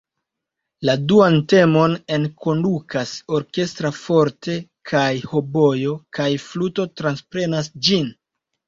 [0.87, 4.57] La duan temon enkondukas orkestra "forte",
[4.95, 8.15] kaj hobojo kaj fluto transprenas ĝin.